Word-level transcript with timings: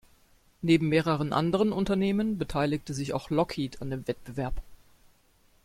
Neben 0.63 0.89
mehreren 0.89 1.31
anderen 1.31 1.71
Unternehmen 1.71 2.39
beteiligte 2.39 2.91
sich 2.95 3.13
auch 3.13 3.29
Lockheed 3.29 3.83
an 3.83 3.91
dem 3.91 4.07
Wettbewerb. 4.07 4.55